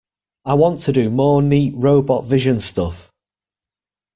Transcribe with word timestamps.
I 0.45 0.55
want 0.55 0.79
to 0.79 0.91
do 0.91 1.11
more 1.11 1.43
neat 1.43 1.75
robot 1.77 2.25
vision 2.25 2.59
stuff. 2.59 3.11